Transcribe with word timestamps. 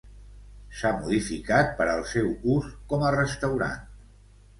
S'ha 0.77 0.93
modificat 1.01 1.69
per 1.81 1.87
al 1.91 2.01
seu 2.13 2.31
ús 2.55 2.71
com 2.95 3.05
a 3.05 3.13
restaurant. 3.17 3.85